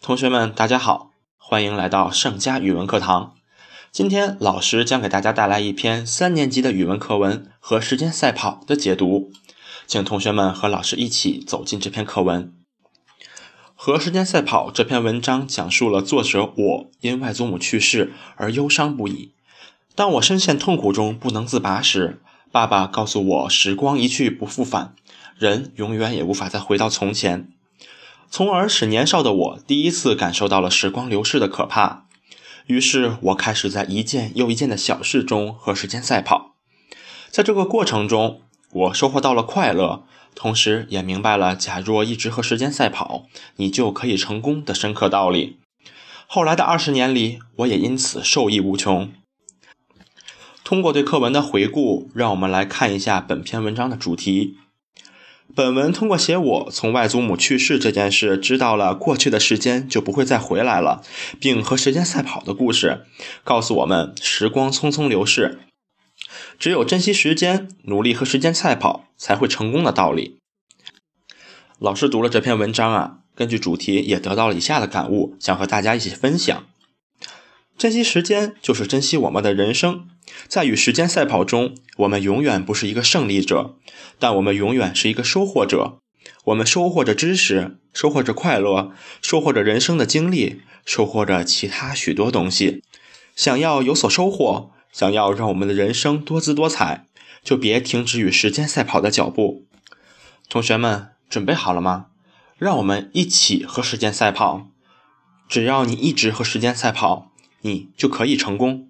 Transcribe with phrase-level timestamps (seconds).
[0.00, 3.34] 同学们，大家好，欢迎来到盛佳语文课堂。
[3.90, 9.32] 今天老师将给大家带来一篇三年级的语文课文和时间赛跑的解读，
[9.86, 12.54] 请同学们和老师一起走进这篇课文。
[13.74, 19.32] 和时间赛跑这篇文章讲述了作者我因外祖母去世而忧伤不已。
[19.94, 22.22] 当我深陷痛苦中不能自拔时，
[22.52, 24.94] 爸爸告诉我：时光一去不复返，
[25.36, 27.50] 人永远也无法再回到从前。
[28.30, 32.04] 从而使年少的我第一次感受到了时光流逝的可怕。
[32.66, 36.54] 于是我开始在一件又一件的小事中和时间赛跑，
[37.30, 43.24] 在这个过程中，我收获到了快乐，同时也明白了假若一直和时间赛跑，
[43.56, 45.56] 你就可以成功的深刻道理。
[46.26, 49.10] 后来的二十年里，我也因此受益无穷。
[50.62, 54.58] 通过对课文的回顾，让我们来看一下本篇文章的主题。
[55.54, 61.02] 本文通过写我从外祖母去世这件事，知道了过去的时间就不会再回来了，
[61.40, 63.06] 并和时间赛跑的故事，
[63.42, 65.60] 告诉我们时光匆匆流逝，
[66.58, 70.38] 只有珍惜时间，努力和时间赛跑，才会成功的道理。
[71.78, 76.66] 老师读了这篇文章啊，根据主题也得到了以下的感悟，想和大家一起分享。
[77.76, 80.08] 珍惜时间，就是珍惜我们的人生。
[80.46, 83.76] 在与时间赛跑中，我们永远不是一个胜利者，
[84.18, 85.98] 但我们永远是一个收获者。
[86.44, 92.82] 我们收获着知识，收获着快乐，收获着人生的经历，收获着其他许多东西。
[93.36, 97.06] 想要有所收获，想要让我们的人生多姿多彩，
[97.42, 99.66] 就别停止与时间赛跑的脚步。
[100.48, 102.06] 同学们，准备好了吗？
[102.56, 104.68] 让我们一起和时间赛跑。
[105.48, 107.32] 只要你一直和时间赛跑。
[107.62, 108.88] 你就可以成功。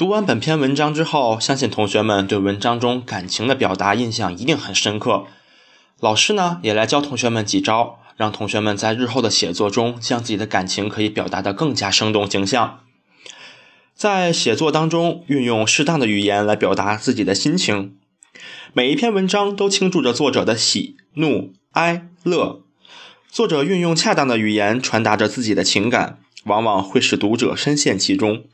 [0.00, 5.26] 读完本篇文章之后，相信同学们对文章中感情的表达印象一定很深刻。
[6.00, 12.80] 老师呢，也来教同学们几招，让同学们在日后的写作中，将自己的感情可以表达的更加生动形象。
[13.94, 17.98] 在写作当中，运用适当的语言来表达自己的心情。
[18.72, 22.62] 每一篇文章都倾注着作者的喜怒哀乐，
[23.28, 26.20] 作者运用恰当的语言传达着自己的情感。
[26.44, 28.44] 往往会使读者深陷其中。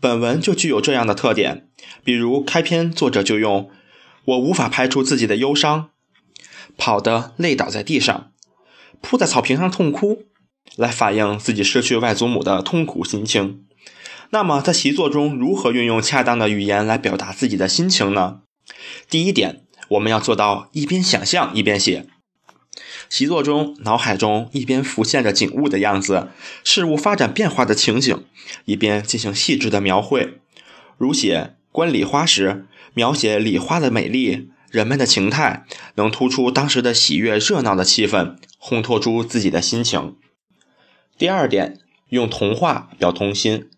[0.00, 1.68] 本文就具有这样的特点，
[2.04, 3.70] 比如开篇作者就用
[4.26, 5.90] “我无法排除自己的忧伤，
[6.76, 8.32] 跑得累倒在地上，
[9.00, 10.24] 扑在草坪上痛哭”，
[10.76, 13.64] 来反映自己失去外祖母的痛苦心情。
[14.30, 18.40] 那么，在习作中如何运用恰当的语言来表达自己的心情呢？
[19.08, 22.06] 第一点，我们要做到一边想象一边写。
[23.08, 26.28] 习作中，脑海中一边浮现着景物的样子、
[26.62, 28.24] 事物发展变化的情景，
[28.64, 30.38] 一边进行细致的描绘。
[30.98, 35.64] 如写观礼花时，描写礼花的美丽、人们的情态，
[35.96, 40.16] 能突出当时的喜悦、热闹的气氛，烘托出自己的心情。
[41.18, 41.80] 第二点，
[42.10, 43.68] 用童话表童心，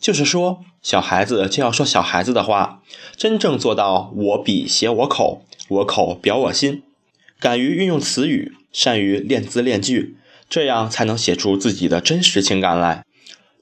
[0.00, 2.82] 就是说，小孩子就要说小孩子的话，
[3.16, 6.82] 真正做到我笔写我口，我口表我心。
[7.40, 10.16] 敢于运用词语，善于练字练句，
[10.48, 13.04] 这样才能写出自己的真实情感来。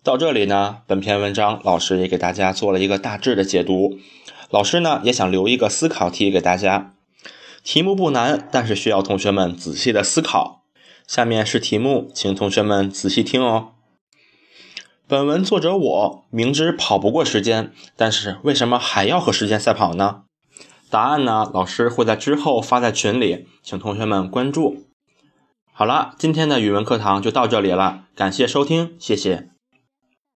[0.02, 3.98] 到这里呢，本篇文章老师也给大家做了一个大致的解读。
[4.48, 6.94] 老师呢也想留一个思考题给大家，
[7.62, 10.62] 题目不难，但是需要同学们仔细的思考。
[11.06, 13.72] 下面是题目，请同学们仔细听哦。
[15.06, 20.22] 本文作者我明知跑不过时间，但是为什么还要和时间赛跑呢？
[20.90, 21.50] 答案呢？
[21.52, 24.84] 老师会在之后发在群里，请同学们关注。
[25.72, 29.55] 好了，今天的语文课堂就到这里了，感谢收听，谢谢。